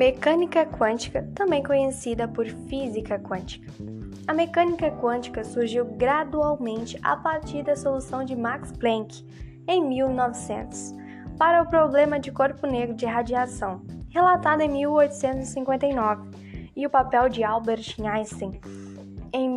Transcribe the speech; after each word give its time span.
Mecânica 0.00 0.64
quântica, 0.64 1.28
também 1.34 1.62
conhecida 1.62 2.26
por 2.26 2.46
física 2.46 3.18
quântica. 3.18 3.70
A 4.26 4.32
mecânica 4.32 4.90
quântica 4.92 5.44
surgiu 5.44 5.84
gradualmente 5.84 6.98
a 7.02 7.18
partir 7.18 7.62
da 7.62 7.76
solução 7.76 8.24
de 8.24 8.34
Max 8.34 8.72
Planck 8.72 9.22
em 9.68 9.86
1900 9.86 10.94
para 11.36 11.60
o 11.60 11.68
problema 11.68 12.18
de 12.18 12.32
corpo 12.32 12.66
negro 12.66 12.94
de 12.94 13.04
radiação, 13.04 13.82
relatado 14.08 14.62
em 14.62 14.70
1859, 14.70 16.30
e 16.74 16.86
o 16.86 16.90
papel 16.90 17.28
de 17.28 17.44
Albert 17.44 17.96
Einstein 18.02 18.58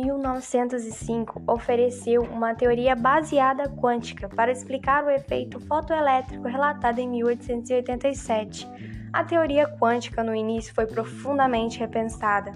1905 0.00 1.42
ofereceu 1.46 2.22
uma 2.22 2.54
teoria 2.54 2.94
baseada 2.94 3.68
quântica 3.68 4.28
para 4.28 4.52
explicar 4.52 5.04
o 5.04 5.10
efeito 5.10 5.60
fotoelétrico 5.60 6.46
relatado 6.46 6.98
em 6.98 7.08
1887. 7.08 8.68
A 9.12 9.24
teoria 9.24 9.66
quântica 9.78 10.22
no 10.22 10.34
início 10.34 10.74
foi 10.74 10.86
profundamente 10.86 11.78
repensada. 11.78 12.52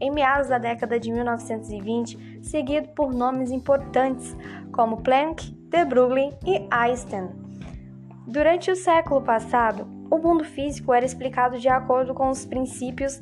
Em 0.00 0.10
meados 0.10 0.48
da 0.48 0.58
década 0.58 0.98
de 0.98 1.10
1920, 1.10 2.40
seguido 2.42 2.88
por 2.88 3.14
nomes 3.14 3.50
importantes 3.50 4.36
como 4.72 5.02
Planck, 5.02 5.52
de 5.52 5.84
Broglie 5.84 6.32
e 6.44 6.66
Einstein. 6.70 7.30
Durante 8.26 8.70
o 8.70 8.76
século 8.76 9.22
passado, 9.22 9.86
o 10.10 10.18
mundo 10.18 10.44
físico 10.44 10.92
era 10.92 11.06
explicado 11.06 11.58
de 11.58 11.68
acordo 11.68 12.12
com 12.14 12.28
os 12.28 12.44
princípios 12.44 13.20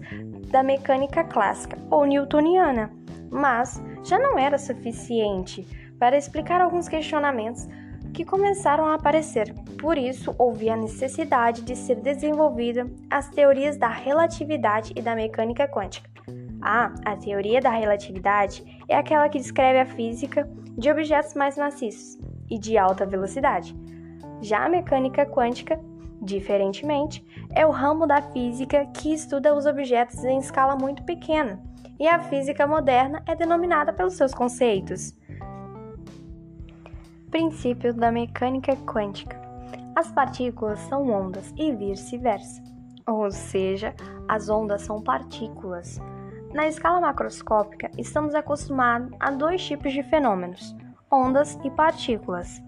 da 0.50 0.62
mecânica 0.62 1.24
clássica 1.24 1.78
ou 1.90 2.04
newtoniana 2.04 3.01
mas 3.32 3.82
já 4.04 4.18
não 4.18 4.38
era 4.38 4.58
suficiente 4.58 5.66
para 5.98 6.18
explicar 6.18 6.60
alguns 6.60 6.88
questionamentos 6.88 7.66
que 8.12 8.24
começaram 8.24 8.86
a 8.86 8.94
aparecer. 8.94 9.54
Por 9.80 9.96
isso, 9.96 10.34
houve 10.38 10.68
a 10.68 10.76
necessidade 10.76 11.62
de 11.62 11.74
ser 11.74 11.96
desenvolvida 11.96 12.86
as 13.10 13.30
teorias 13.30 13.78
da 13.78 13.88
relatividade 13.88 14.92
e 14.94 15.00
da 15.00 15.16
mecânica 15.16 15.66
quântica. 15.66 16.10
Ah, 16.60 16.94
a 17.04 17.16
teoria 17.16 17.60
da 17.60 17.70
relatividade 17.70 18.62
é 18.88 18.96
aquela 18.96 19.28
que 19.28 19.38
descreve 19.38 19.80
a 19.80 19.86
física 19.86 20.48
de 20.76 20.90
objetos 20.90 21.34
mais 21.34 21.56
maciços 21.56 22.18
e 22.50 22.58
de 22.58 22.76
alta 22.76 23.06
velocidade. 23.06 23.74
Já 24.40 24.66
a 24.66 24.68
mecânica 24.68 25.24
quântica, 25.24 25.80
diferentemente, 26.22 27.24
é 27.52 27.66
o 27.66 27.70
ramo 27.70 28.06
da 28.06 28.22
física 28.22 28.86
que 28.86 29.12
estuda 29.12 29.54
os 29.54 29.66
objetos 29.66 30.22
em 30.24 30.38
escala 30.38 30.76
muito 30.76 31.02
pequena 31.02 31.60
e 31.98 32.06
a 32.06 32.20
física 32.20 32.66
moderna 32.66 33.22
é 33.26 33.34
denominada 33.34 33.92
pelos 33.92 34.14
seus 34.14 34.32
conceitos. 34.32 35.16
Princípio 37.30 37.92
da 37.92 38.12
mecânica 38.12 38.76
quântica: 38.76 39.40
as 39.96 40.10
partículas 40.12 40.78
são 40.80 41.10
ondas 41.10 41.52
e 41.56 41.72
vice-versa, 41.72 42.62
ou 43.06 43.30
seja, 43.30 43.94
as 44.28 44.48
ondas 44.48 44.82
são 44.82 45.02
partículas. 45.02 46.00
Na 46.54 46.66
escala 46.66 47.00
macroscópica, 47.00 47.90
estamos 47.96 48.34
acostumados 48.34 49.10
a 49.18 49.30
dois 49.30 49.64
tipos 49.64 49.92
de 49.92 50.02
fenômenos: 50.02 50.76
ondas 51.10 51.58
e 51.64 51.70
partículas. 51.70 52.62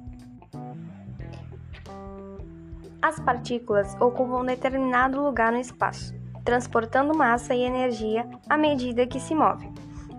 As 3.05 3.21
partículas 3.21 3.95
ocupam 4.01 4.41
um 4.41 4.47
determinado 4.47 5.23
lugar 5.23 5.53
no 5.53 5.59
espaço 5.59 6.15
transportando 6.43 7.15
massa 7.15 7.55
e 7.55 7.61
energia 7.61 8.27
à 8.49 8.57
medida 8.57 9.07
que 9.07 9.21
se 9.21 9.35
move. 9.35 9.71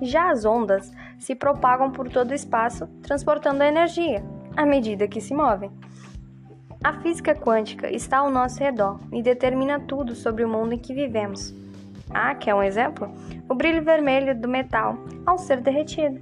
Já 0.03 0.29
as 0.29 0.45
ondas 0.45 0.91
se 1.17 1.33
propagam 1.33 1.89
por 1.89 2.07
todo 2.09 2.29
o 2.29 2.35
espaço, 2.35 2.85
transportando 3.01 3.63
energia 3.63 4.23
à 4.55 4.67
medida 4.67 5.07
que 5.07 5.19
se 5.19 5.33
movem. 5.33 5.71
A 6.83 6.93
física 6.93 7.33
quântica 7.33 7.91
está 7.91 8.19
ao 8.19 8.29
nosso 8.29 8.59
redor 8.59 8.99
e 9.11 9.23
determina 9.23 9.79
tudo 9.79 10.13
sobre 10.13 10.43
o 10.43 10.49
mundo 10.49 10.73
em 10.73 10.77
que 10.77 10.93
vivemos. 10.93 11.55
Ah, 12.11 12.35
quer 12.35 12.53
um 12.53 12.61
exemplo? 12.61 13.11
O 13.49 13.55
brilho 13.55 13.83
vermelho 13.83 14.39
do 14.39 14.47
metal 14.47 14.95
ao 15.25 15.39
ser 15.39 15.59
derretido. 15.59 16.21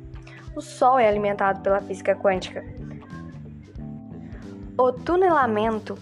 O 0.56 0.62
Sol 0.62 0.98
é 0.98 1.10
alimentado 1.10 1.60
pela 1.60 1.82
física 1.82 2.16
quântica. 2.16 2.64
O 4.78 4.94
tunelamento 4.94 5.98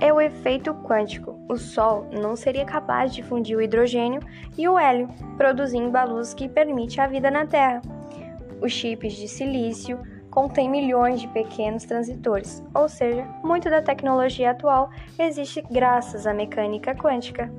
é 0.00 0.12
o 0.12 0.20
efeito 0.20 0.74
quântico. 0.74 1.38
O 1.48 1.56
Sol 1.56 2.06
não 2.12 2.36
seria 2.36 2.64
capaz 2.64 3.14
de 3.14 3.22
fundir 3.22 3.56
o 3.56 3.62
hidrogênio 3.62 4.20
e 4.56 4.68
o 4.68 4.78
hélio, 4.78 5.08
produzindo 5.36 5.96
a 5.96 6.04
luz 6.04 6.34
que 6.34 6.48
permite 6.48 7.00
a 7.00 7.06
vida 7.06 7.30
na 7.30 7.46
Terra. 7.46 7.82
Os 8.60 8.72
chips 8.72 9.14
de 9.14 9.28
silício 9.28 9.98
contêm 10.30 10.68
milhões 10.68 11.20
de 11.20 11.28
pequenos 11.28 11.84
transitores, 11.84 12.62
ou 12.74 12.88
seja, 12.88 13.24
muito 13.42 13.70
da 13.70 13.80
tecnologia 13.80 14.50
atual 14.50 14.90
existe 15.18 15.62
graças 15.70 16.26
à 16.26 16.34
mecânica 16.34 16.94
quântica. 16.94 17.50